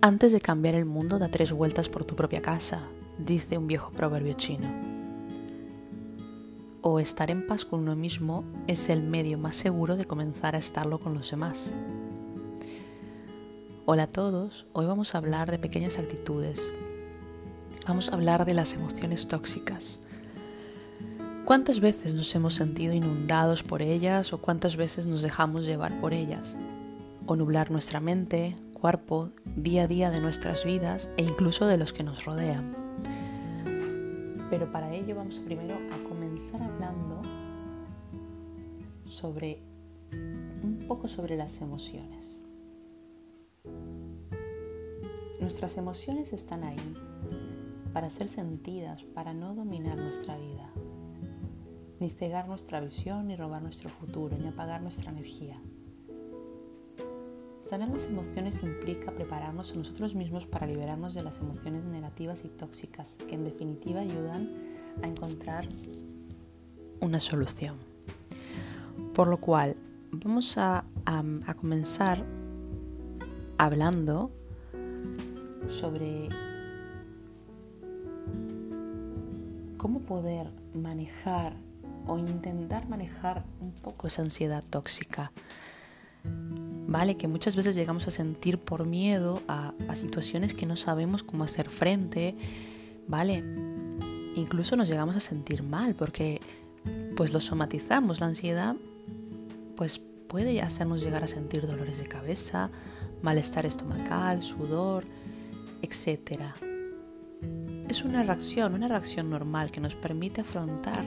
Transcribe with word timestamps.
Antes 0.00 0.30
de 0.30 0.40
cambiar 0.40 0.76
el 0.76 0.84
mundo, 0.84 1.18
da 1.18 1.28
tres 1.28 1.52
vueltas 1.52 1.88
por 1.88 2.04
tu 2.04 2.14
propia 2.14 2.40
casa, 2.40 2.82
dice 3.18 3.58
un 3.58 3.66
viejo 3.66 3.90
proverbio 3.90 4.34
chino. 4.34 4.70
O 6.82 7.00
estar 7.00 7.32
en 7.32 7.44
paz 7.48 7.64
con 7.64 7.80
uno 7.80 7.96
mismo 7.96 8.44
es 8.68 8.90
el 8.90 9.02
medio 9.02 9.38
más 9.38 9.56
seguro 9.56 9.96
de 9.96 10.04
comenzar 10.04 10.54
a 10.54 10.58
estarlo 10.58 11.00
con 11.00 11.14
los 11.14 11.32
demás. 11.32 11.74
Hola 13.86 14.04
a 14.04 14.06
todos, 14.06 14.68
hoy 14.72 14.86
vamos 14.86 15.16
a 15.16 15.18
hablar 15.18 15.50
de 15.50 15.58
pequeñas 15.58 15.98
actitudes. 15.98 16.72
Vamos 17.84 18.10
a 18.10 18.14
hablar 18.14 18.44
de 18.44 18.54
las 18.54 18.74
emociones 18.74 19.26
tóxicas. 19.26 19.98
¿Cuántas 21.44 21.80
veces 21.80 22.14
nos 22.14 22.32
hemos 22.36 22.54
sentido 22.54 22.94
inundados 22.94 23.64
por 23.64 23.82
ellas 23.82 24.32
o 24.32 24.38
cuántas 24.38 24.76
veces 24.76 25.06
nos 25.06 25.22
dejamos 25.22 25.66
llevar 25.66 26.00
por 26.00 26.14
ellas? 26.14 26.56
O 27.26 27.34
nublar 27.34 27.72
nuestra 27.72 27.98
mente, 27.98 28.54
cuerpo 28.80 29.32
día 29.44 29.82
a 29.82 29.86
día 29.88 30.10
de 30.10 30.20
nuestras 30.20 30.64
vidas 30.64 31.10
e 31.16 31.22
incluso 31.22 31.66
de 31.66 31.76
los 31.76 31.92
que 31.92 32.04
nos 32.04 32.24
rodean. 32.24 32.76
Pero 34.50 34.70
para 34.70 34.94
ello 34.94 35.16
vamos 35.16 35.40
primero 35.40 35.74
a 35.74 36.08
comenzar 36.08 36.62
hablando 36.62 37.22
sobre 39.04 39.62
un 40.62 40.84
poco 40.86 41.08
sobre 41.08 41.36
las 41.36 41.60
emociones. 41.60 42.40
Nuestras 45.40 45.76
emociones 45.76 46.32
están 46.32 46.62
ahí 46.62 46.96
para 47.92 48.10
ser 48.10 48.28
sentidas, 48.28 49.02
para 49.02 49.34
no 49.34 49.54
dominar 49.54 49.98
nuestra 49.98 50.36
vida, 50.36 50.70
ni 51.98 52.10
cegar 52.10 52.46
nuestra 52.48 52.80
visión, 52.80 53.26
ni 53.26 53.34
robar 53.34 53.62
nuestro 53.62 53.88
futuro, 53.88 54.36
ni 54.38 54.46
apagar 54.46 54.82
nuestra 54.82 55.10
energía. 55.10 55.60
Sanar 57.68 57.90
las 57.90 58.06
emociones 58.06 58.62
implica 58.62 59.12
prepararnos 59.12 59.72
a 59.72 59.76
nosotros 59.76 60.14
mismos 60.14 60.46
para 60.46 60.66
liberarnos 60.66 61.12
de 61.12 61.22
las 61.22 61.36
emociones 61.36 61.84
negativas 61.84 62.46
y 62.46 62.48
tóxicas 62.48 63.16
que 63.28 63.34
en 63.34 63.44
definitiva 63.44 64.00
ayudan 64.00 64.48
a 65.02 65.06
encontrar 65.06 65.68
una 67.00 67.20
solución. 67.20 67.76
Por 69.12 69.28
lo 69.28 69.36
cual 69.36 69.76
vamos 70.12 70.56
a, 70.56 70.86
a 71.04 71.54
comenzar 71.54 72.24
hablando 73.58 74.30
sobre 75.68 76.30
cómo 79.76 80.00
poder 80.00 80.50
manejar 80.72 81.52
o 82.06 82.16
intentar 82.16 82.88
manejar 82.88 83.44
un 83.60 83.72
poco 83.72 84.06
esa 84.06 84.22
ansiedad 84.22 84.64
tóxica 84.70 85.32
¿vale? 86.88 87.16
Que 87.16 87.28
muchas 87.28 87.54
veces 87.54 87.76
llegamos 87.76 88.08
a 88.08 88.10
sentir 88.10 88.58
por 88.58 88.86
miedo 88.86 89.42
a, 89.46 89.74
situaciones 89.94 90.54
que 90.54 90.64
no 90.64 90.74
sabemos 90.74 91.22
cómo 91.22 91.44
hacer 91.44 91.68
frente, 91.68 92.34
¿vale? 93.06 93.44
Incluso 94.34 94.74
nos 94.74 94.88
llegamos 94.88 95.14
a 95.14 95.20
sentir 95.20 95.62
mal 95.62 95.94
porque 95.94 96.40
pues 97.14 97.32
lo 97.32 97.40
somatizamos, 97.40 98.20
la 98.20 98.26
ansiedad 98.26 98.74
pues 99.76 100.00
puede 100.28 100.60
hacernos 100.62 101.02
llegar 101.02 101.22
a 101.22 101.28
sentir 101.28 101.66
dolores 101.66 101.98
de 101.98 102.06
cabeza, 102.06 102.70
malestar 103.22 103.66
estomacal, 103.66 104.42
sudor, 104.42 105.04
etc. 105.82 106.40
Es 107.88 108.02
una 108.02 108.22
reacción, 108.22 108.74
una 108.74 108.88
reacción 108.88 109.28
normal 109.28 109.70
que 109.70 109.80
nos 109.80 109.94
permite 109.94 110.40
afrontar 110.40 111.06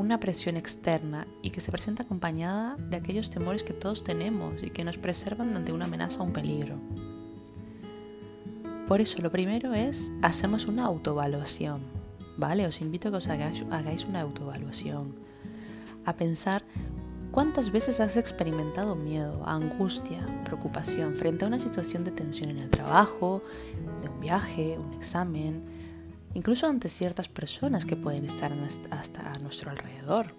una 0.00 0.18
presión 0.18 0.56
externa 0.56 1.26
y 1.42 1.50
que 1.50 1.60
se 1.60 1.70
presenta 1.70 2.02
acompañada 2.02 2.76
de 2.76 2.96
aquellos 2.96 3.28
temores 3.28 3.62
que 3.62 3.74
todos 3.74 4.02
tenemos 4.02 4.62
y 4.62 4.70
que 4.70 4.82
nos 4.82 4.96
preservan 4.96 5.54
ante 5.54 5.72
una 5.72 5.84
amenaza 5.84 6.20
o 6.20 6.24
un 6.24 6.32
peligro. 6.32 6.76
Por 8.88 9.00
eso 9.00 9.20
lo 9.22 9.30
primero 9.30 9.74
es 9.74 10.10
hacemos 10.22 10.66
una 10.66 10.86
autoevaluación, 10.86 11.82
¿vale? 12.38 12.66
Os 12.66 12.80
invito 12.80 13.08
a 13.08 13.10
que 13.12 13.16
os 13.18 13.28
hagáis, 13.28 13.64
hagáis 13.70 14.04
una 14.06 14.22
autoevaluación, 14.22 15.14
a 16.06 16.16
pensar 16.16 16.64
cuántas 17.30 17.70
veces 17.70 18.00
has 18.00 18.16
experimentado 18.16 18.96
miedo, 18.96 19.42
angustia, 19.46 20.26
preocupación 20.44 21.14
frente 21.14 21.44
a 21.44 21.48
una 21.48 21.60
situación 21.60 22.04
de 22.04 22.10
tensión 22.10 22.50
en 22.50 22.58
el 22.58 22.70
trabajo, 22.70 23.42
de 24.02 24.08
un 24.08 24.18
viaje, 24.18 24.78
un 24.78 24.94
examen, 24.94 25.79
incluso 26.34 26.66
ante 26.66 26.88
ciertas 26.88 27.28
personas 27.28 27.84
que 27.84 27.96
pueden 27.96 28.24
estar 28.24 28.52
hasta 28.90 29.32
a 29.32 29.38
nuestro 29.38 29.70
alrededor. 29.70 30.34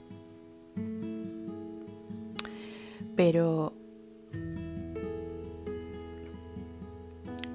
Pero, 3.16 3.74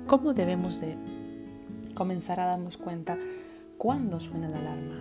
¿cómo 0.06 0.34
debemos 0.34 0.80
de 0.80 0.96
comenzar 1.94 2.40
a 2.40 2.46
darnos 2.46 2.76
cuenta 2.76 3.18
cuándo 3.78 4.20
suena 4.20 4.48
la 4.48 4.58
alarma? 4.58 4.98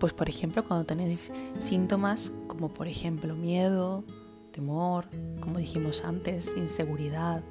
Pues 0.00 0.12
por 0.12 0.28
ejemplo 0.28 0.64
cuando 0.64 0.86
tenéis 0.86 1.32
síntomas 1.58 2.32
como 2.46 2.68
por 2.68 2.86
ejemplo 2.86 3.34
miedo, 3.34 4.04
temor, 4.52 5.06
como 5.40 5.58
dijimos 5.58 6.02
antes, 6.04 6.52
inseguridad, 6.56 7.42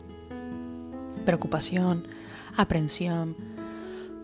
preocupación, 1.26 2.08
aprensión, 2.56 3.36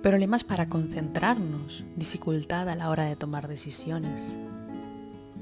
problemas 0.04 0.44
para 0.44 0.68
concentrarnos, 0.68 1.86
dificultad 1.96 2.68
a 2.68 2.76
la 2.76 2.90
hora 2.90 3.06
de 3.06 3.16
tomar 3.16 3.48
decisiones, 3.48 4.36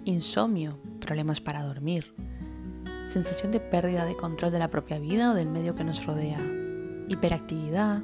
insomnio, 0.06 0.78
problemas 1.00 1.42
para 1.42 1.64
dormir, 1.64 2.14
sensación 3.08 3.52
de 3.52 3.60
pérdida 3.60 4.06
de 4.06 4.16
control 4.16 4.52
de 4.52 4.60
la 4.60 4.70
propia 4.70 5.00
vida 5.00 5.32
o 5.32 5.34
del 5.34 5.50
medio 5.50 5.74
que 5.74 5.84
nos 5.84 6.06
rodea, 6.06 6.40
hiperactividad, 7.08 8.04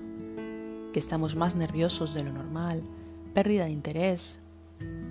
que 0.93 0.97
estamos 0.97 1.35
más 1.35 1.55
nerviosos 1.55 2.15
de 2.15 2.23
lo 2.23 2.33
normal, 2.33 2.81
pérdida 3.35 3.65
de 3.65 3.71
interés, 3.71 4.39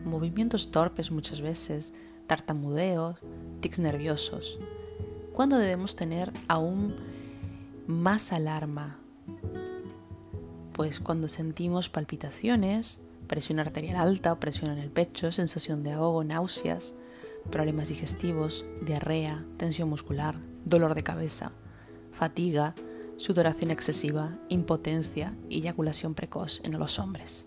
movimientos 0.04 0.72
torpes 0.72 1.12
muchas 1.12 1.40
veces, 1.40 1.94
tartamudeos, 2.26 3.20
tics 3.60 3.78
nerviosos. 3.78 4.58
¿Cuándo 5.32 5.58
debemos 5.58 5.94
tener 5.94 6.32
aún 6.48 6.96
más 7.86 8.32
alarma 8.32 8.98
pues 10.76 11.00
cuando 11.00 11.26
sentimos 11.26 11.88
palpitaciones, 11.88 13.00
presión 13.26 13.60
arterial 13.60 13.96
alta, 13.96 14.38
presión 14.38 14.70
en 14.70 14.78
el 14.78 14.90
pecho, 14.90 15.32
sensación 15.32 15.82
de 15.82 15.92
ahogo, 15.92 16.22
náuseas, 16.22 16.94
problemas 17.50 17.88
digestivos, 17.88 18.66
diarrea, 18.82 19.42
tensión 19.56 19.88
muscular, 19.88 20.36
dolor 20.66 20.94
de 20.94 21.02
cabeza, 21.02 21.52
fatiga, 22.12 22.74
sudoración 23.16 23.70
excesiva, 23.70 24.36
impotencia 24.50 25.34
y 25.48 25.60
eyaculación 25.60 26.14
precoz 26.14 26.60
en 26.62 26.78
los 26.78 26.98
hombres. 26.98 27.46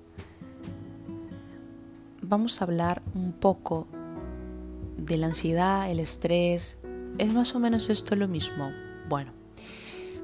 Vamos 2.23 2.59
a 2.59 2.65
hablar 2.65 3.03
un 3.13 3.31
poco 3.31 3.85
de 4.97 5.17
la 5.17 5.27
ansiedad, 5.27 5.91
el 5.91 5.99
estrés. 5.99 6.79
¿Es 7.19 7.31
más 7.31 7.53
o 7.53 7.59
menos 7.59 7.91
esto 7.91 8.15
lo 8.15 8.27
mismo? 8.27 8.71
Bueno, 9.07 9.38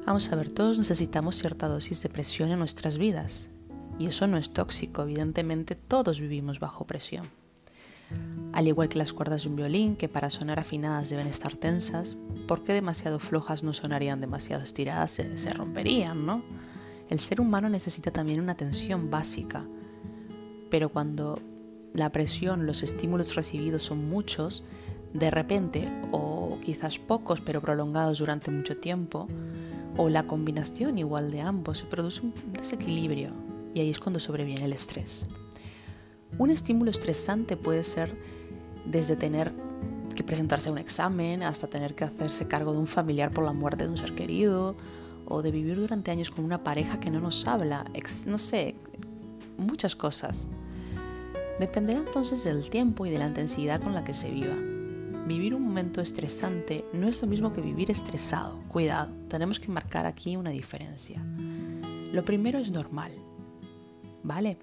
Vamos 0.05 0.31
a 0.31 0.35
ver, 0.35 0.51
todos 0.51 0.77
necesitamos 0.77 1.35
cierta 1.35 1.67
dosis 1.67 2.03
de 2.03 2.09
presión 2.09 2.51
en 2.51 2.59
nuestras 2.59 2.99
vidas. 2.99 3.49
Y 3.97 4.05
eso 4.05 4.27
no 4.27 4.37
es 4.37 4.51
tóxico, 4.51 5.01
evidentemente 5.01 5.73
todos 5.73 6.19
vivimos 6.19 6.59
bajo 6.59 6.85
presión. 6.85 7.25
Al 8.53 8.67
igual 8.67 8.87
que 8.87 8.99
las 8.99 9.13
cuerdas 9.13 9.43
de 9.43 9.49
un 9.49 9.55
violín, 9.55 9.95
que 9.95 10.07
para 10.07 10.29
sonar 10.29 10.59
afinadas 10.59 11.09
deben 11.09 11.25
estar 11.25 11.55
tensas, 11.55 12.17
porque 12.47 12.73
demasiado 12.73 13.17
flojas 13.17 13.63
no 13.63 13.73
sonarían 13.73 14.21
demasiado 14.21 14.63
estiradas, 14.63 15.11
se, 15.11 15.37
se 15.39 15.51
romperían, 15.51 16.23
¿no? 16.23 16.43
El 17.09 17.19
ser 17.19 17.41
humano 17.41 17.67
necesita 17.67 18.11
también 18.11 18.41
una 18.41 18.55
tensión 18.55 19.09
básica, 19.09 19.65
pero 20.69 20.89
cuando 20.89 21.39
la 21.93 22.11
presión, 22.11 22.67
los 22.67 22.83
estímulos 22.83 23.33
recibidos 23.33 23.81
son 23.81 24.07
muchos, 24.07 24.63
de 25.13 25.31
repente, 25.31 25.91
o 26.11 26.59
quizás 26.61 26.99
pocos 26.99 27.41
pero 27.41 27.61
prolongados 27.61 28.19
durante 28.19 28.51
mucho 28.51 28.77
tiempo, 28.77 29.27
o 29.97 30.09
la 30.09 30.27
combinación 30.27 30.97
igual 30.97 31.31
de 31.31 31.41
ambos, 31.41 31.79
se 31.79 31.85
produce 31.85 32.21
un 32.21 32.33
desequilibrio 32.51 33.31
y 33.73 33.79
ahí 33.79 33.89
es 33.89 33.99
cuando 33.99 34.19
sobreviene 34.19 34.65
el 34.65 34.73
estrés. 34.73 35.27
Un 36.37 36.51
estímulo 36.51 36.91
estresante 36.91 37.57
puede 37.57 37.83
ser 37.83 38.17
desde 38.85 39.15
tener 39.15 39.53
que 40.15 40.23
presentarse 40.23 40.69
a 40.69 40.71
un 40.71 40.77
examen 40.77 41.43
hasta 41.43 41.67
tener 41.67 41.95
que 41.95 42.03
hacerse 42.03 42.47
cargo 42.47 42.71
de 42.71 42.79
un 42.79 42.87
familiar 42.87 43.31
por 43.31 43.43
la 43.43 43.53
muerte 43.53 43.85
de 43.85 43.91
un 43.91 43.97
ser 43.97 44.13
querido 44.13 44.75
o 45.25 45.41
de 45.41 45.51
vivir 45.51 45.77
durante 45.77 46.11
años 46.11 46.31
con 46.31 46.45
una 46.45 46.63
pareja 46.63 46.99
que 46.99 47.11
no 47.11 47.19
nos 47.19 47.45
habla, 47.47 47.85
no 48.25 48.37
sé, 48.37 48.75
muchas 49.57 49.95
cosas. 49.95 50.49
Dependerá 51.59 51.99
entonces 51.99 52.43
del 52.43 52.69
tiempo 52.69 53.05
y 53.05 53.11
de 53.11 53.19
la 53.19 53.27
intensidad 53.27 53.81
con 53.81 53.93
la 53.93 54.03
que 54.03 54.13
se 54.13 54.29
viva. 54.29 54.74
Vivir 55.27 55.55
un 55.55 55.63
momento 55.63 56.01
estresante 56.01 56.85
no 56.93 57.07
es 57.07 57.19
lo 57.19 57.27
mismo 57.27 57.51
que 57.51 57.59
vivir 57.59 57.89
estresado. 57.89 58.59
Cuidado, 58.67 59.11
tenemos 59.27 59.59
que 59.59 59.71
marcar 59.71 60.05
aquí 60.05 60.37
una 60.37 60.51
diferencia. 60.51 61.25
Lo 62.13 62.23
primero 62.23 62.59
es 62.59 62.71
normal, 62.71 63.11
¿vale? 64.21 64.59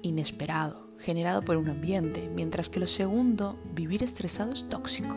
Inesperado, 0.00 0.88
generado 0.98 1.42
por 1.42 1.58
un 1.58 1.68
ambiente, 1.68 2.30
mientras 2.34 2.70
que 2.70 2.80
lo 2.80 2.86
segundo, 2.86 3.58
vivir 3.74 4.02
estresado 4.02 4.52
es 4.52 4.66
tóxico. 4.68 5.14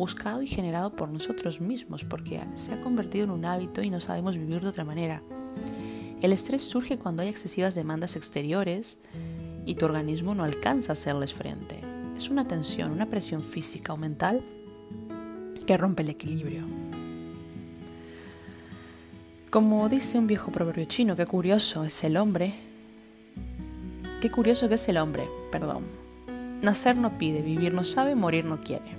buscado 0.00 0.40
y 0.40 0.46
generado 0.46 0.96
por 0.96 1.10
nosotros 1.10 1.60
mismos, 1.60 2.04
porque 2.04 2.40
se 2.56 2.72
ha 2.72 2.78
convertido 2.78 3.24
en 3.24 3.30
un 3.30 3.44
hábito 3.44 3.82
y 3.82 3.90
no 3.90 4.00
sabemos 4.00 4.38
vivir 4.38 4.62
de 4.62 4.68
otra 4.68 4.84
manera. 4.84 5.22
El 6.22 6.32
estrés 6.32 6.62
surge 6.62 6.96
cuando 6.98 7.22
hay 7.22 7.28
excesivas 7.28 7.74
demandas 7.74 8.16
exteriores 8.16 8.98
y 9.66 9.74
tu 9.74 9.84
organismo 9.84 10.34
no 10.34 10.44
alcanza 10.44 10.92
a 10.92 10.94
hacerles 10.94 11.34
frente. 11.34 11.80
Es 12.16 12.28
una 12.30 12.46
tensión, 12.46 12.90
una 12.90 13.06
presión 13.06 13.42
física 13.42 13.92
o 13.92 13.96
mental 13.96 14.42
que 15.66 15.76
rompe 15.76 16.02
el 16.02 16.10
equilibrio. 16.10 16.64
Como 19.50 19.88
dice 19.88 20.18
un 20.18 20.26
viejo 20.26 20.52
proverbio 20.52 20.84
chino, 20.84 21.16
qué 21.16 21.26
curioso 21.26 21.84
es 21.84 22.04
el 22.04 22.16
hombre. 22.16 22.54
Qué 24.20 24.30
curioso 24.30 24.68
que 24.68 24.74
es 24.74 24.88
el 24.88 24.98
hombre, 24.98 25.28
perdón. 25.50 25.84
Nacer 26.62 26.96
no 26.96 27.18
pide, 27.18 27.42
vivir 27.42 27.72
no 27.72 27.84
sabe, 27.84 28.14
morir 28.14 28.44
no 28.44 28.60
quiere. 28.60 28.96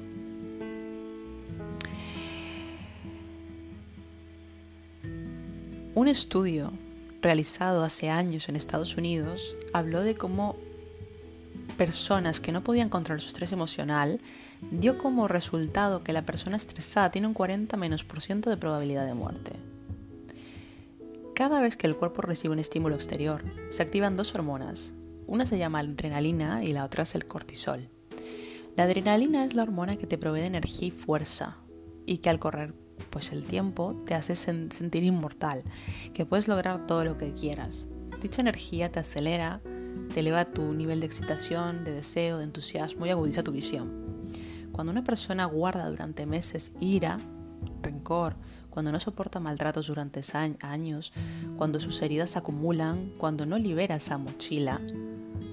Un 5.94 6.08
estudio 6.08 6.74
realizado 7.21 7.83
hace 7.83 8.09
años 8.09 8.50
en 8.50 8.56
Estados 8.56 8.97
Unidos 8.97 9.56
habló 9.73 10.01
de 10.01 10.15
cómo 10.15 10.56
personas 11.77 12.39
que 12.39 12.51
no 12.51 12.63
podían 12.63 12.89
controlar 12.89 13.21
su 13.21 13.27
estrés 13.27 13.51
emocional 13.51 14.19
dio 14.71 14.97
como 14.97 15.27
resultado 15.27 16.03
que 16.03 16.13
la 16.13 16.25
persona 16.25 16.57
estresada 16.57 17.12
tiene 17.12 17.27
un 17.27 17.33
40 17.33 17.75
menos 17.77 18.03
por 18.03 18.21
ciento 18.21 18.50
de 18.50 18.57
probabilidad 18.57 19.06
de 19.06 19.13
muerte. 19.13 19.53
Cada 21.33 21.62
vez 21.62 21.77
que 21.77 21.88
el 21.88 21.95
cuerpo 21.95 22.21
recibe 22.21 22.53
un 22.53 22.59
estímulo 22.59 22.95
exterior, 22.95 23.44
se 23.71 23.81
activan 23.81 24.15
dos 24.15 24.35
hormonas. 24.35 24.94
Una 25.25 25.45
se 25.45 25.57
llama 25.57 25.79
adrenalina 25.79 26.63
y 26.63 26.74
la 26.74 26.85
otra 26.85 27.03
es 27.03 27.15
el 27.15 27.25
cortisol. 27.25 27.89
La 28.75 28.83
adrenalina 28.83 29.45
es 29.45 29.56
la 29.56 29.63
hormona 29.63 29.95
que 29.95 30.07
te 30.07 30.17
provee 30.17 30.41
de 30.41 30.47
energía 30.47 30.89
y 30.89 30.91
fuerza 30.91 31.57
y 32.06 32.19
que 32.19 32.29
al 32.29 32.39
correr 32.39 32.74
pues 33.09 33.31
el 33.31 33.44
tiempo 33.45 33.95
te 34.06 34.13
hace 34.13 34.36
sentir 34.36 35.03
inmortal, 35.03 35.63
que 36.13 36.25
puedes 36.25 36.48
lograr 36.48 36.86
todo 36.88 37.03
lo 37.03 37.18
que 37.18 37.33
quieras. 37.33 37.88
Dicha 38.21 38.42
energía 38.42 38.92
te 38.92 39.00
acelera, 39.00 39.62
te 40.13 40.19
eleva 40.19 40.45
tu 40.45 40.74
nivel 40.74 41.00
de 41.00 41.07
excitación, 41.07 41.83
de 41.83 41.94
deseo, 41.94 42.38
de 42.38 42.44
entusiasmo 42.44 43.06
y 43.06 43.09
agudiza 43.09 43.44
tu 43.44 43.51
visión. 43.51 44.01
Cuando 44.71 44.92
una 44.92 45.03
persona 45.03 45.45
guarda 45.45 45.89
durante 45.89 46.25
meses 46.25 46.71
ira, 46.80 47.19
rencor, 47.81 48.36
cuando 48.69 48.92
no 48.92 49.00
soporta 49.00 49.39
maltratos 49.39 49.88
durante 49.88 50.21
años, 50.62 51.13
cuando 51.57 51.80
sus 51.80 52.01
heridas 52.01 52.31
se 52.31 52.39
acumulan, 52.39 53.12
cuando 53.18 53.45
no 53.45 53.57
libera 53.57 53.95
esa 53.95 54.18
mochila, 54.18 54.81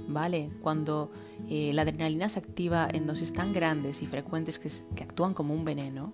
¿vale? 0.09 0.51
Cuando 0.63 1.11
eh, 1.49 1.73
la 1.75 1.83
adrenalina 1.83 2.29
se 2.29 2.39
activa 2.39 2.89
en 2.91 3.07
dosis 3.07 3.33
tan 3.33 3.53
grandes 3.53 4.03
y 4.03 4.07
frecuentes 4.07 4.59
que 4.59 5.03
actúan 5.03 5.35
como 5.35 5.53
un 5.53 5.65
veneno, 5.65 6.13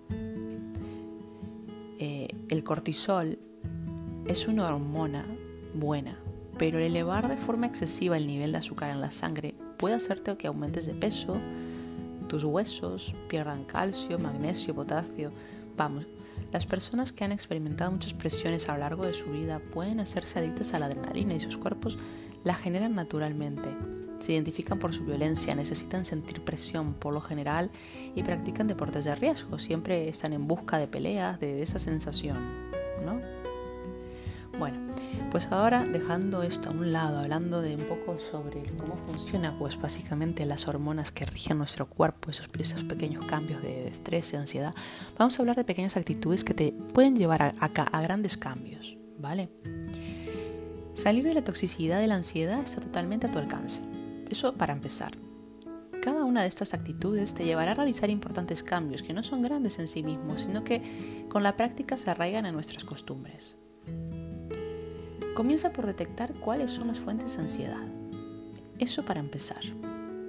el 2.54 2.62
cortisol 2.62 3.40
es 4.26 4.46
una 4.46 4.68
hormona 4.68 5.26
buena, 5.74 6.16
pero 6.56 6.78
el 6.78 6.84
elevar 6.84 7.26
de 7.26 7.36
forma 7.36 7.66
excesiva 7.66 8.16
el 8.16 8.28
nivel 8.28 8.52
de 8.52 8.58
azúcar 8.58 8.90
en 8.90 9.00
la 9.00 9.10
sangre 9.10 9.56
puede 9.76 9.96
hacerte 9.96 10.36
que 10.36 10.46
aumentes 10.46 10.86
de 10.86 10.94
peso, 10.94 11.36
tus 12.28 12.44
huesos 12.44 13.12
pierdan 13.28 13.64
calcio, 13.64 14.20
magnesio, 14.20 14.72
potasio. 14.72 15.32
Vamos, 15.76 16.06
las 16.52 16.64
personas 16.64 17.10
que 17.10 17.24
han 17.24 17.32
experimentado 17.32 17.90
muchas 17.90 18.14
presiones 18.14 18.68
a 18.68 18.74
lo 18.74 18.78
largo 18.78 19.04
de 19.04 19.14
su 19.14 19.32
vida 19.32 19.58
pueden 19.58 19.98
hacerse 19.98 20.38
adictas 20.38 20.74
a 20.74 20.78
la 20.78 20.86
adrenalina 20.86 21.34
y 21.34 21.40
sus 21.40 21.58
cuerpos 21.58 21.98
la 22.44 22.54
generan 22.54 22.94
naturalmente 22.94 23.68
se 24.24 24.32
identifican 24.32 24.78
por 24.78 24.94
su 24.94 25.04
violencia, 25.04 25.54
necesitan 25.54 26.06
sentir 26.06 26.40
presión 26.40 26.94
por 26.94 27.12
lo 27.12 27.20
general 27.20 27.70
y 28.14 28.22
practican 28.22 28.66
deportes 28.66 29.04
de 29.04 29.14
riesgo. 29.14 29.58
Siempre 29.58 30.08
están 30.08 30.32
en 30.32 30.48
busca 30.48 30.78
de 30.78 30.86
peleas, 30.86 31.38
de 31.40 31.62
esa 31.62 31.78
sensación, 31.78 32.38
¿no? 33.04 33.20
Bueno, 34.58 34.78
pues 35.30 35.48
ahora 35.48 35.84
dejando 35.84 36.42
esto 36.42 36.70
a 36.70 36.72
un 36.72 36.92
lado, 36.92 37.18
hablando 37.18 37.60
de 37.60 37.74
un 37.74 37.82
poco 37.82 38.18
sobre 38.18 38.62
cómo 38.78 38.96
funciona, 38.96 39.58
pues 39.58 39.78
básicamente 39.78 40.46
las 40.46 40.68
hormonas 40.68 41.10
que 41.10 41.26
rigen 41.26 41.58
nuestro 41.58 41.86
cuerpo, 41.86 42.30
esos, 42.30 42.46
pequeños 42.84 43.26
cambios 43.26 43.60
de 43.62 43.88
estrés 43.88 44.32
y 44.32 44.36
ansiedad, 44.36 44.74
vamos 45.18 45.38
a 45.38 45.42
hablar 45.42 45.56
de 45.56 45.64
pequeñas 45.64 45.96
actitudes 45.96 46.44
que 46.44 46.54
te 46.54 46.72
pueden 46.72 47.16
llevar 47.16 47.42
a, 47.42 47.52
a 47.58 48.00
grandes 48.00 48.38
cambios, 48.38 48.96
¿vale? 49.18 49.50
Salir 50.94 51.24
de 51.24 51.34
la 51.34 51.42
toxicidad 51.42 51.98
de 51.98 52.06
la 52.06 52.14
ansiedad 52.14 52.60
está 52.60 52.80
totalmente 52.80 53.26
a 53.26 53.32
tu 53.32 53.38
alcance. 53.40 53.82
Eso 54.30 54.54
para 54.54 54.72
empezar. 54.72 55.16
Cada 56.02 56.24
una 56.24 56.42
de 56.42 56.48
estas 56.48 56.74
actitudes 56.74 57.34
te 57.34 57.44
llevará 57.44 57.72
a 57.72 57.74
realizar 57.74 58.10
importantes 58.10 58.62
cambios 58.62 59.02
que 59.02 59.14
no 59.14 59.22
son 59.22 59.40
grandes 59.40 59.78
en 59.78 59.88
sí 59.88 60.02
mismos, 60.02 60.42
sino 60.42 60.62
que 60.62 61.26
con 61.30 61.42
la 61.42 61.56
práctica 61.56 61.96
se 61.96 62.10
arraigan 62.10 62.44
en 62.44 62.54
nuestras 62.54 62.84
costumbres. 62.84 63.56
Comienza 65.34 65.72
por 65.72 65.86
detectar 65.86 66.32
cuáles 66.34 66.70
son 66.70 66.88
las 66.88 67.00
fuentes 67.00 67.36
de 67.36 67.42
ansiedad. 67.42 67.86
Eso 68.78 69.04
para 69.04 69.20
empezar. 69.20 69.62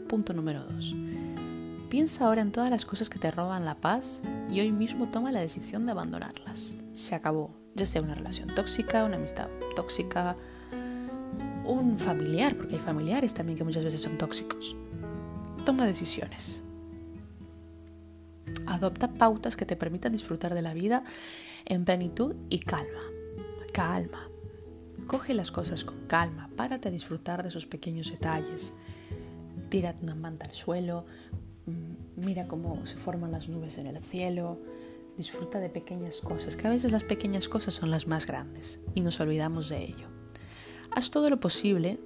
Punto 0.07 0.33
número 0.33 0.63
2. 0.63 0.95
Piensa 1.89 2.25
ahora 2.25 2.41
en 2.41 2.51
todas 2.51 2.69
las 2.69 2.85
cosas 2.85 3.09
que 3.09 3.19
te 3.19 3.31
roban 3.31 3.65
la 3.65 3.75
paz 3.75 4.21
y 4.49 4.59
hoy 4.61 4.71
mismo 4.71 5.09
toma 5.09 5.31
la 5.31 5.41
decisión 5.41 5.85
de 5.85 5.91
abandonarlas. 5.91 6.77
Se 6.93 7.15
acabó, 7.15 7.51
ya 7.75 7.85
sea 7.85 8.01
una 8.01 8.15
relación 8.15 8.47
tóxica, 8.55 9.03
una 9.03 9.17
amistad 9.17 9.49
tóxica, 9.75 10.35
un 11.65 11.97
familiar, 11.97 12.55
porque 12.55 12.75
hay 12.75 12.81
familiares 12.81 13.33
también 13.33 13.57
que 13.57 13.63
muchas 13.63 13.83
veces 13.83 14.01
son 14.01 14.17
tóxicos. 14.17 14.75
Toma 15.65 15.85
decisiones. 15.85 16.61
Adopta 18.67 19.13
pautas 19.13 19.55
que 19.55 19.65
te 19.65 19.75
permitan 19.75 20.11
disfrutar 20.11 20.53
de 20.53 20.61
la 20.61 20.73
vida 20.73 21.03
en 21.65 21.85
plenitud 21.85 22.35
y 22.49 22.59
calma. 22.59 23.01
Calma. 23.73 24.29
Coge 25.07 25.33
las 25.33 25.51
cosas 25.51 25.83
con 25.83 26.07
calma, 26.07 26.49
párate 26.55 26.87
a 26.87 26.91
disfrutar 26.91 27.43
de 27.43 27.49
esos 27.49 27.67
pequeños 27.67 28.09
detalles. 28.09 28.73
Tírate 29.69 30.03
una 30.03 30.15
manta 30.15 30.45
al 30.45 30.53
suelo, 30.53 31.05
mm, 31.65 32.25
mira 32.25 32.47
cómo 32.47 32.85
se 32.85 32.95
forman 32.95 33.31
las 33.31 33.49
nubes 33.49 33.77
en 33.77 33.87
el 33.87 33.99
cielo, 33.99 34.59
disfruta 35.17 35.59
de 35.59 35.69
pequeñas 35.69 36.21
cosas, 36.21 36.55
que 36.55 36.67
a 36.67 36.71
veces 36.71 36.91
las 36.91 37.03
pequeñas 37.03 37.47
cosas 37.47 37.75
son 37.75 37.91
las 37.91 38.07
más 38.07 38.25
grandes 38.25 38.79
y 38.95 39.01
nos 39.01 39.19
olvidamos 39.19 39.69
de 39.69 39.83
ello. 39.83 40.14
Haz 40.95 41.11
todo 41.11 41.29
lo 41.29 41.41
posible, 41.41 41.99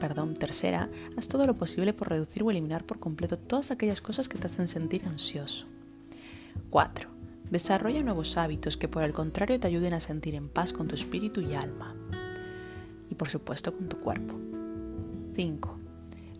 perdón, 0.00 0.34
tercera, 0.34 0.90
haz 1.16 1.28
todo 1.28 1.46
lo 1.46 1.56
posible 1.56 1.92
por 1.92 2.10
reducir 2.10 2.42
o 2.42 2.50
eliminar 2.50 2.84
por 2.84 2.98
completo 2.98 3.38
todas 3.38 3.70
aquellas 3.70 4.00
cosas 4.00 4.28
que 4.28 4.36
te 4.36 4.48
hacen 4.48 4.66
sentir 4.66 5.06
ansioso. 5.06 5.66
4. 6.70 7.08
Desarrolla 7.50 8.02
nuevos 8.02 8.36
hábitos 8.36 8.76
que 8.76 8.88
por 8.88 9.04
el 9.04 9.12
contrario 9.12 9.60
te 9.60 9.68
ayuden 9.68 9.94
a 9.94 10.00
sentir 10.00 10.34
en 10.34 10.48
paz 10.48 10.72
con 10.72 10.88
tu 10.88 10.96
espíritu 10.96 11.40
y 11.40 11.54
alma. 11.54 11.94
Y 13.08 13.14
por 13.14 13.28
supuesto 13.28 13.76
con 13.76 13.88
tu 13.88 14.00
cuerpo. 14.00 14.34
5. 15.34 15.78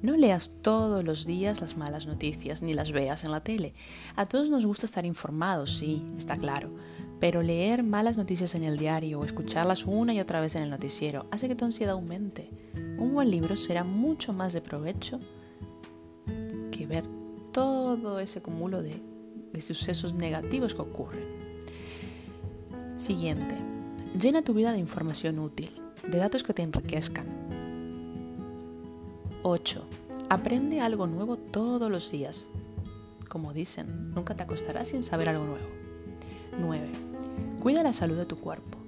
No 0.02 0.16
leas 0.16 0.50
todos 0.60 1.04
los 1.04 1.24
días 1.24 1.60
las 1.60 1.76
malas 1.76 2.06
noticias 2.06 2.62
ni 2.62 2.74
las 2.74 2.90
veas 2.90 3.22
en 3.22 3.30
la 3.30 3.44
tele. 3.44 3.74
A 4.16 4.26
todos 4.26 4.50
nos 4.50 4.66
gusta 4.66 4.86
estar 4.86 5.06
informados, 5.06 5.78
sí, 5.78 6.04
está 6.18 6.36
claro, 6.36 6.74
pero 7.22 7.40
leer 7.40 7.84
malas 7.84 8.16
noticias 8.16 8.56
en 8.56 8.64
el 8.64 8.76
diario 8.76 9.20
o 9.20 9.24
escucharlas 9.24 9.86
una 9.86 10.12
y 10.12 10.18
otra 10.18 10.40
vez 10.40 10.56
en 10.56 10.64
el 10.64 10.70
noticiero 10.70 11.26
hace 11.30 11.46
que 11.46 11.54
tu 11.54 11.64
ansiedad 11.64 11.92
aumente. 11.92 12.50
Un 12.74 13.14
buen 13.14 13.30
libro 13.30 13.54
será 13.54 13.84
mucho 13.84 14.32
más 14.32 14.52
de 14.52 14.60
provecho 14.60 15.20
que 16.72 16.84
ver 16.84 17.04
todo 17.52 18.18
ese 18.18 18.42
cúmulo 18.42 18.82
de, 18.82 19.00
sucesos 19.60 20.14
negativos 20.14 20.74
que 20.74 20.82
ocurren. 20.82 21.22
Siguiente. 22.96 23.54
Llena 24.20 24.42
tu 24.42 24.52
vida 24.52 24.72
de 24.72 24.78
información 24.80 25.38
útil, 25.38 25.70
de 26.04 26.18
datos 26.18 26.42
que 26.42 26.54
te 26.54 26.62
enriquezcan. 26.62 27.28
8. 29.44 29.84
Aprende 30.28 30.80
algo 30.80 31.06
nuevo 31.06 31.36
todos 31.36 31.88
los 31.88 32.10
días. 32.10 32.48
Como 33.28 33.52
dicen, 33.52 34.12
nunca 34.12 34.34
te 34.34 34.42
acostarás 34.42 34.88
sin 34.88 35.04
saber 35.04 35.28
algo 35.28 35.44
nuevo. 35.44 35.68
9. 36.58 37.11
Cuida 37.62 37.84
la 37.84 37.92
salud 37.92 38.16
de 38.16 38.26
tu 38.26 38.40
cuerpo. 38.40 38.78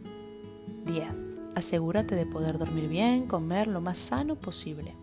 10. 0.86 1.06
Asegúrate 1.54 2.16
de 2.16 2.26
poder 2.26 2.58
dormir 2.58 2.88
bien, 2.88 3.28
comer 3.28 3.68
lo 3.68 3.80
más 3.80 3.98
sano 3.98 4.34
posible. 4.34 4.96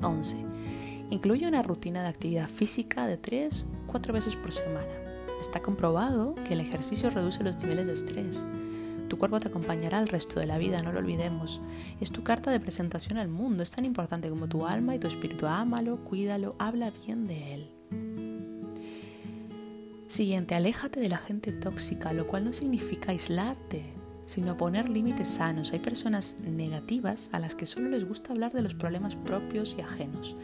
11. 0.00 0.38
Incluye 1.10 1.46
una 1.46 1.62
rutina 1.62 2.00
de 2.00 2.08
actividad 2.08 2.48
física 2.48 3.06
de 3.06 3.18
3 3.18 3.66
4 3.86 4.14
veces 4.14 4.34
por 4.34 4.50
semana. 4.50 4.88
Está 5.42 5.60
comprobado 5.60 6.36
que 6.36 6.54
el 6.54 6.62
ejercicio 6.62 7.10
reduce 7.10 7.44
los 7.44 7.58
niveles 7.58 7.86
de 7.86 7.92
estrés. 7.92 8.46
Tu 9.08 9.18
cuerpo 9.18 9.40
te 9.40 9.48
acompañará 9.48 9.98
el 9.98 10.08
resto 10.08 10.40
de 10.40 10.46
la 10.46 10.56
vida, 10.56 10.80
no 10.80 10.90
lo 10.90 11.00
olvidemos. 11.00 11.60
Es 12.00 12.10
tu 12.10 12.22
carta 12.22 12.50
de 12.50 12.60
presentación 12.60 13.18
al 13.18 13.28
mundo, 13.28 13.62
es 13.62 13.72
tan 13.72 13.84
importante 13.84 14.30
como 14.30 14.48
tu 14.48 14.64
alma 14.64 14.94
y 14.94 14.98
tu 14.98 15.06
espíritu. 15.06 15.46
Ámalo, 15.46 16.02
cuídalo, 16.02 16.56
habla 16.58 16.90
bien 17.04 17.26
de 17.26 17.54
él. 17.54 17.77
Siguiente, 20.08 20.54
aléjate 20.54 21.00
de 21.00 21.10
la 21.10 21.18
gente 21.18 21.52
tóxica, 21.52 22.14
lo 22.14 22.26
cual 22.26 22.46
no 22.46 22.54
significa 22.54 23.12
aislarte, 23.12 23.92
sino 24.24 24.56
poner 24.56 24.88
límites 24.88 25.28
sanos. 25.28 25.72
Hay 25.72 25.80
personas 25.80 26.36
negativas 26.40 27.28
a 27.32 27.38
las 27.38 27.54
que 27.54 27.66
solo 27.66 27.90
les 27.90 28.06
gusta 28.06 28.32
hablar 28.32 28.52
de 28.52 28.62
los 28.62 28.74
problemas 28.74 29.16
propios 29.16 29.76
y 29.76 29.82
ajenos. 29.82 30.34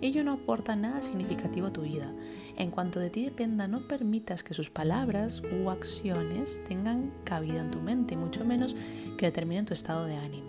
Ello 0.00 0.22
no 0.22 0.32
aporta 0.34 0.76
nada 0.76 1.02
significativo 1.02 1.66
a 1.66 1.72
tu 1.72 1.82
vida. 1.82 2.14
En 2.56 2.70
cuanto 2.70 3.00
de 3.00 3.10
ti 3.10 3.24
dependa, 3.24 3.66
no 3.66 3.88
permitas 3.88 4.44
que 4.44 4.54
sus 4.54 4.70
palabras 4.70 5.42
u 5.42 5.68
acciones 5.68 6.62
tengan 6.68 7.12
cabida 7.24 7.60
en 7.60 7.72
tu 7.72 7.80
mente, 7.80 8.16
mucho 8.16 8.44
menos 8.44 8.76
que 9.18 9.26
determinen 9.26 9.64
tu 9.64 9.74
estado 9.74 10.04
de 10.04 10.14
ánimo. 10.14 10.48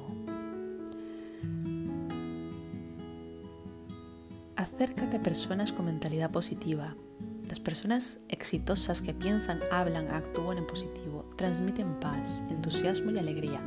Acércate 4.56 5.18
a 5.18 5.24
personas 5.24 5.74
con 5.74 5.86
mentalidad 5.86 6.30
positiva. 6.30 6.96
Las 7.50 7.60
personas 7.60 8.20
exitosas 8.30 9.02
que 9.02 9.16
piensan, 9.16 9.60
hablan, 9.72 10.12
actúan 10.12 10.60
en 10.60 10.68
positivo, 10.68 11.28
transmiten 11.36 12.00
paz, 12.00 12.44
entusiasmo 12.48 13.10
y 13.10 13.18
alegría. 13.18 13.60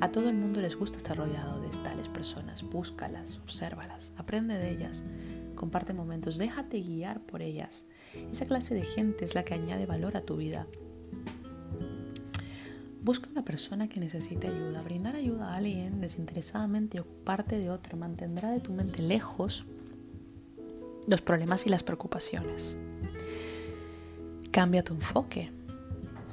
A 0.00 0.10
todo 0.10 0.28
el 0.28 0.34
mundo 0.34 0.60
les 0.60 0.74
gusta 0.74 0.96
estar 0.96 1.16
rodeado 1.16 1.60
de 1.60 1.68
tales 1.68 2.08
personas. 2.08 2.64
Búscalas, 2.64 3.38
obsérvalas, 3.44 4.12
aprende 4.16 4.58
de 4.58 4.72
ellas, 4.72 5.04
comparte 5.54 5.94
momentos, 5.94 6.36
déjate 6.36 6.80
guiar 6.80 7.20
por 7.20 7.42
ellas. 7.42 7.84
Esa 8.32 8.46
clase 8.46 8.74
de 8.74 8.82
gente 8.82 9.24
es 9.24 9.36
la 9.36 9.44
que 9.44 9.54
añade 9.54 9.86
valor 9.86 10.16
a 10.16 10.22
tu 10.22 10.36
vida. 10.36 10.66
Busca 13.02 13.30
una 13.30 13.44
persona 13.44 13.88
que 13.88 14.00
necesite 14.00 14.48
ayuda. 14.48 14.82
Brindar 14.82 15.14
ayuda 15.14 15.52
a 15.52 15.56
alguien 15.58 16.00
desinteresadamente 16.00 16.96
y 16.96 17.00
ocuparte 17.00 17.60
de 17.60 17.70
otro 17.70 17.96
mantendrá 17.96 18.50
de 18.50 18.58
tu 18.58 18.72
mente 18.72 19.00
lejos 19.00 19.64
los 21.10 21.20
problemas 21.20 21.66
y 21.66 21.70
las 21.70 21.82
preocupaciones. 21.82 22.78
Cambia 24.52 24.84
tu 24.84 24.94
enfoque. 24.94 25.50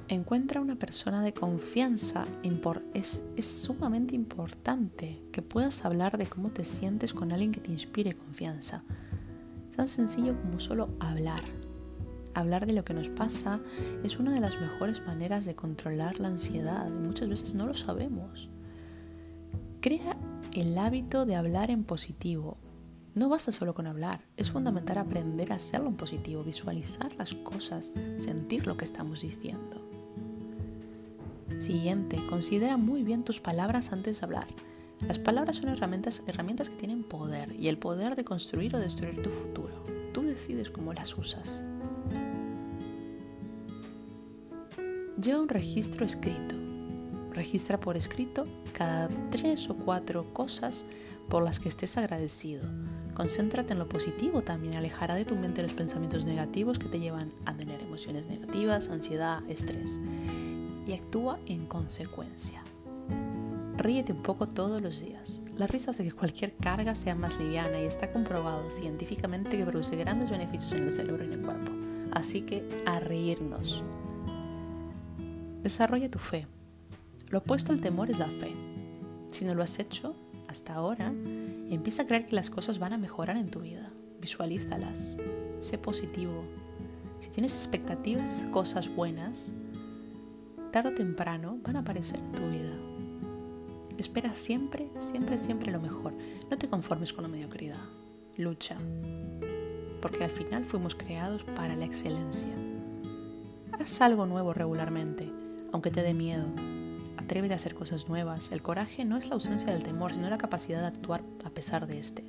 Encuentra 0.08 0.62
una 0.62 0.76
persona 0.76 1.22
de 1.24 1.34
confianza. 1.34 2.26
Es, 2.94 3.24
es 3.36 3.46
sumamente 3.46 4.16
importante 4.16 5.20
que 5.32 5.42
puedas 5.42 5.84
hablar 5.84 6.18
de 6.18 6.28
cómo 6.28 6.50
te 6.50 6.64
sientes 6.64 7.14
con 7.14 7.32
alguien 7.32 7.52
que 7.52 7.60
te 7.60 7.72
inspire 7.72 8.14
confianza. 8.14 8.84
Tan 9.76 9.88
sencillo 9.88 10.40
como 10.40 10.60
solo 10.60 10.90
hablar. 11.00 11.42
Hablar 12.36 12.68
de 12.68 12.74
lo 12.74 12.86
que 12.86 12.94
nos 12.94 13.10
pasa 13.10 13.60
es 14.04 14.20
una 14.20 14.32
de 14.32 14.40
las 14.40 14.62
mejores 14.62 15.02
maneras 15.08 15.46
de 15.46 15.56
controlar 15.56 16.20
la 16.20 16.28
ansiedad. 16.28 16.88
Muchas 17.00 17.28
veces 17.30 17.56
no 17.56 17.66
lo 17.66 17.74
sabemos. 17.74 18.48
Crea 19.82 20.16
el 20.54 20.78
hábito 20.78 21.26
de 21.26 21.36
hablar 21.36 21.72
en 21.72 21.84
positivo. 21.84 22.58
No 23.18 23.30
basta 23.30 23.52
solo 23.52 23.74
con 23.74 23.88
hablar, 23.88 24.22
es 24.38 24.52
fundamental 24.52 25.00
aprender 25.00 25.52
a 25.52 25.56
hacerlo 25.56 25.88
en 25.88 25.96
positivo, 25.96 26.44
visualizar 26.44 27.16
las 27.16 27.34
cosas, 27.34 27.96
sentir 28.20 28.68
lo 28.68 28.78
que 28.78 28.86
estamos 28.86 29.22
diciendo. 29.22 29.82
Siguiente, 31.58 32.20
considera 32.30 32.78
muy 32.78 33.02
bien 33.02 33.24
tus 33.24 33.42
palabras 33.42 33.92
antes 33.92 34.20
de 34.20 34.24
hablar. 34.24 34.46
Las 35.00 35.18
palabras 35.18 35.56
son 35.56 35.70
herramientas, 35.70 36.22
herramientas 36.28 36.70
que 36.70 36.76
tienen 36.76 37.02
poder 37.02 37.56
y 37.60 37.70
el 37.70 37.80
poder 37.80 38.16
de 38.16 38.24
construir 38.24 38.76
o 38.76 38.80
destruir 38.80 39.20
tu 39.24 39.32
futuro. 39.32 39.84
Tú 40.14 40.22
decides 40.22 40.70
cómo 40.70 40.94
las 40.94 41.18
usas. 41.18 41.64
Lleva 45.20 45.42
un 45.42 45.50
registro 45.50 46.06
escrito. 46.06 46.56
Registra 47.32 47.80
por 47.80 47.98
escrito 47.98 48.46
cada 48.74 49.10
tres 49.32 49.72
o 49.72 49.76
cuatro 49.76 50.32
cosas 50.36 50.86
por 51.30 51.44
las 51.44 51.60
que 51.60 51.70
estés 51.70 51.98
agradecido 51.98 52.70
Concéntrate 53.18 53.74
en 53.74 53.80
lo 53.80 53.90
positivo 53.90 54.44
también, 54.44 54.76
alejará 54.76 55.16
de 55.16 55.26
tu 55.26 55.36
mente 55.36 55.64
los 55.64 55.74
pensamientos 55.74 56.24
negativos 56.24 56.78
que 56.78 56.88
te 56.88 57.00
llevan 57.00 57.34
a 57.48 57.58
tener 57.58 57.82
emociones 57.82 58.28
negativas, 58.28 58.90
ansiedad, 58.90 59.42
estrés. 59.50 60.00
Y 60.86 60.94
actúa 60.94 61.40
en 61.48 61.66
consecuencia. 61.66 62.62
Ríete 63.76 64.14
un 64.14 64.22
poco 64.22 64.48
todos 64.48 64.84
los 64.84 65.00
días. 65.00 65.42
La 65.58 65.66
risa 65.66 65.90
hace 65.90 66.04
que 66.04 66.12
cualquier 66.12 66.56
carga 66.58 66.94
sea 66.94 67.16
más 67.16 67.40
liviana 67.40 67.82
y 67.82 67.86
está 67.86 68.12
comprobado 68.12 68.70
científicamente 68.70 69.58
que 69.58 69.66
produce 69.66 69.96
grandes 69.96 70.30
beneficios 70.30 70.74
en 70.74 70.84
el 70.84 70.94
cerebro 70.94 71.24
y 71.24 71.28
en 71.28 71.34
el 71.34 71.42
cuerpo. 71.42 71.72
Así 72.12 72.42
que 72.42 72.84
a 72.86 73.00
reírnos. 73.00 73.82
Desarrolla 75.64 76.12
tu 76.12 76.20
fe. 76.20 76.46
Lo 77.30 77.40
opuesto 77.40 77.72
al 77.72 77.82
temor 77.82 78.12
es 78.12 78.20
la 78.20 78.28
fe. 78.28 78.54
Si 79.32 79.44
no 79.44 79.56
lo 79.56 79.64
has 79.64 79.80
hecho 79.80 80.16
hasta 80.48 80.74
ahora, 80.74 81.14
empieza 81.70 82.04
a 82.04 82.06
creer 82.06 82.26
que 82.26 82.36
las 82.36 82.50
cosas 82.50 82.80
van 82.80 82.94
a 82.94 82.98
mejorar 82.98 83.38
en 83.38 83.50
tu 83.50 83.62
vida. 83.62 83.92
Visualízalas. 84.22 85.18
Sé 85.60 85.78
positivo. 85.78 86.44
Si 87.20 87.30
tienes 87.30 87.56
expectativas 87.56 88.44
cosas 88.52 88.94
buenas, 88.94 89.54
tarde 90.72 90.90
o 90.90 90.94
temprano 90.94 91.58
van 91.64 91.76
a 91.76 91.80
aparecer 91.80 92.20
en 92.20 92.32
tu 92.32 92.50
vida. 92.50 92.76
Espera 93.98 94.32
siempre, 94.36 94.90
siempre, 95.00 95.40
siempre 95.40 95.72
lo 95.72 95.80
mejor. 95.80 96.14
No 96.50 96.58
te 96.58 96.70
conformes 96.70 97.14
con 97.14 97.24
la 97.24 97.30
mediocridad. 97.30 97.80
Lucha. 98.38 98.78
Porque 100.02 100.24
al 100.24 100.30
final 100.30 100.66
fuimos 100.66 100.94
creados 100.94 101.44
para 101.44 101.76
la 101.76 101.86
excelencia. 101.86 102.54
Haz 103.72 104.02
algo 104.02 104.28
nuevo 104.28 104.54
regularmente, 104.54 105.32
aunque 105.72 105.90
te 105.90 106.04
dé 106.04 106.14
miedo. 106.14 106.46
Atrévete 107.28 107.56
a 107.56 107.58
hacer 107.58 107.76
cosas 107.76 108.08
nuevas. 108.08 108.54
El 108.54 108.62
coraje 108.62 109.04
no 109.04 109.18
es 109.18 109.28
la 109.28 109.34
ausencia 109.34 109.74
del 109.74 109.84
temor, 109.84 110.14
sino 110.14 110.30
la 110.30 110.38
capacidad 110.38 110.80
de 110.80 110.88
actuar 110.88 111.26
a 111.44 111.50
pesar 111.50 111.86
de 111.86 112.00
este. 112.00 112.24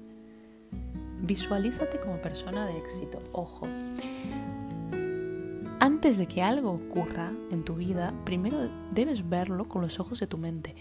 Visualízate 1.22 2.00
como 2.00 2.20
persona 2.20 2.66
de 2.66 2.78
éxito. 2.78 3.20
Ojo. 3.32 3.68
Antes 5.78 6.18
de 6.18 6.26
que 6.26 6.42
algo 6.42 6.72
ocurra 6.72 7.32
en 7.52 7.62
tu 7.62 7.76
vida, 7.76 8.12
primero 8.24 8.58
debes 8.90 9.28
verlo 9.28 9.68
con 9.68 9.82
los 9.82 10.00
ojos 10.00 10.18
de 10.18 10.26
tu 10.26 10.36
mente. 10.36 10.74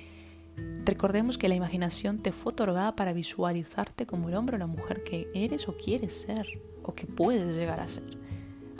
Recordemos 0.84 1.38
que 1.38 1.48
la 1.48 1.54
imaginación 1.54 2.18
te 2.18 2.32
fue 2.32 2.54
otorgada 2.54 2.96
para 2.96 3.14
visualizarte 3.14 4.08
como 4.08 4.30
el 4.30 4.36
hombre 4.36 4.56
o 4.56 4.60
la 4.60 4.66
mujer 4.66 5.04
que 5.04 5.30
eres 5.36 5.68
o 5.68 5.78
quieres 5.78 6.22
ser 6.22 6.60
o 6.82 6.96
que 6.96 7.06
puedes 7.06 7.56
llegar 7.56 7.80
a 7.80 7.88
ser. 7.88 8.18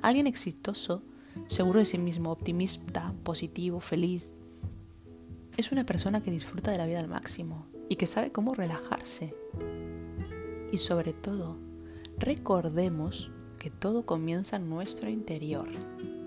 Alguien 0.02 0.26
exitoso, 0.26 1.04
seguro 1.48 1.78
de 1.78 1.86
sí 1.86 2.00
mismo, 2.00 2.32
optimista, 2.32 3.14
positivo, 3.24 3.80
feliz, 3.80 4.34
es 5.58 5.72
una 5.72 5.84
persona 5.84 6.22
que 6.22 6.32
disfruta 6.32 6.72
de 6.72 6.78
la 6.78 6.86
vida 6.86 7.00
al 7.00 7.08
máximo 7.08 7.66
y 7.90 7.96
que 7.96 8.06
sabe 8.06 8.32
cómo 8.32 8.54
relajarse. 8.54 9.34
Y 10.72 10.78
sobre 10.78 11.14
todo, 11.14 11.58
recordemos 12.20 13.32
que 13.58 13.72
todo 13.72 14.06
comienza 14.06 14.58
en 14.58 14.70
nuestro 14.70 15.10
interior. 15.10 15.68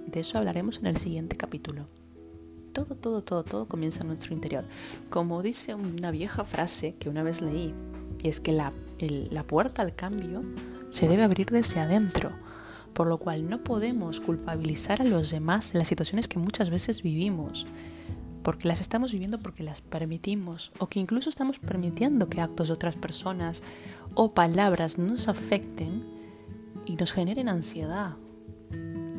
De 0.06 0.20
eso 0.20 0.36
hablaremos 0.36 0.78
en 0.78 0.86
el 0.86 0.96
siguiente 0.96 1.36
capítulo. 1.36 1.86
Todo, 2.72 2.96
todo, 2.96 3.22
todo, 3.22 3.44
todo 3.44 3.68
comienza 3.68 4.00
en 4.00 4.08
nuestro 4.08 4.34
interior. 4.34 4.64
Como 5.10 5.42
dice 5.42 5.74
una 5.74 6.10
vieja 6.10 6.44
frase 6.44 6.96
que 6.96 7.08
una 7.08 7.22
vez 7.22 7.40
leí, 7.40 7.72
y 8.22 8.28
es 8.28 8.40
que 8.40 8.52
la, 8.52 8.72
la 8.98 9.44
puerta 9.44 9.82
al 9.82 9.94
cambio 9.94 10.42
se 10.90 11.08
debe 11.08 11.22
abrir 11.22 11.50
desde 11.50 11.78
adentro, 11.78 12.32
por 12.94 13.06
lo 13.06 13.18
cual 13.18 13.48
no 13.48 13.62
podemos 13.62 14.20
culpabilizar 14.20 15.00
a 15.00 15.04
los 15.04 15.30
demás 15.30 15.72
de 15.72 15.78
las 15.78 15.88
situaciones 15.88 16.26
que 16.26 16.40
muchas 16.40 16.70
veces 16.70 17.02
vivimos 17.02 17.66
porque 18.42 18.68
las 18.68 18.80
estamos 18.80 19.12
viviendo 19.12 19.38
porque 19.38 19.62
las 19.62 19.80
permitimos 19.80 20.72
o 20.78 20.88
que 20.88 21.00
incluso 21.00 21.28
estamos 21.28 21.58
permitiendo 21.58 22.28
que 22.28 22.40
actos 22.40 22.68
de 22.68 22.74
otras 22.74 22.96
personas 22.96 23.62
o 24.14 24.32
palabras 24.32 24.98
nos 24.98 25.28
afecten 25.28 26.04
y 26.86 26.96
nos 26.96 27.12
generen 27.12 27.48
ansiedad. 27.48 28.16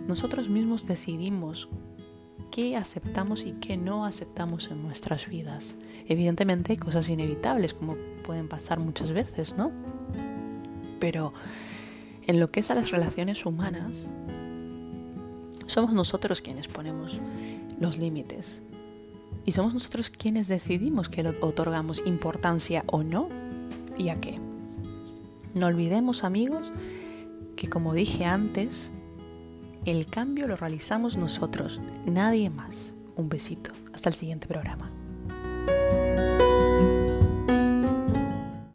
Nosotros 0.07 0.49
mismos 0.49 0.85
decidimos 0.85 1.69
qué 2.51 2.75
aceptamos 2.75 3.45
y 3.45 3.53
qué 3.53 3.77
no 3.77 4.05
aceptamos 4.05 4.69
en 4.71 4.83
nuestras 4.83 5.27
vidas. 5.27 5.75
Evidentemente 6.07 6.73
hay 6.73 6.77
cosas 6.77 7.07
inevitables 7.07 7.73
como 7.73 7.95
pueden 8.25 8.49
pasar 8.49 8.79
muchas 8.79 9.11
veces, 9.11 9.55
¿no? 9.55 9.71
Pero 10.99 11.33
en 12.27 12.39
lo 12.39 12.51
que 12.51 12.59
es 12.59 12.71
a 12.71 12.75
las 12.75 12.91
relaciones 12.91 13.45
humanas, 13.45 14.11
somos 15.67 15.93
nosotros 15.93 16.41
quienes 16.41 16.67
ponemos 16.67 17.21
los 17.79 17.97
límites 17.97 18.61
y 19.45 19.51
somos 19.53 19.73
nosotros 19.73 20.09
quienes 20.09 20.47
decidimos 20.47 21.09
que 21.09 21.23
le 21.23 21.29
otorgamos 21.41 22.03
importancia 22.05 22.83
o 22.87 23.03
no 23.03 23.29
y 23.97 24.09
a 24.09 24.19
qué. 24.19 24.35
No 25.55 25.67
olvidemos 25.67 26.23
amigos 26.23 26.71
que 27.55 27.69
como 27.69 27.93
dije 27.93 28.25
antes, 28.25 28.91
el 29.85 30.05
cambio 30.07 30.47
lo 30.47 30.55
realizamos 30.55 31.17
nosotros, 31.17 31.79
nadie 32.05 32.49
más. 32.49 32.93
Un 33.15 33.29
besito. 33.29 33.71
Hasta 33.93 34.09
el 34.09 34.15
siguiente 34.15 34.47
programa. 34.47 34.89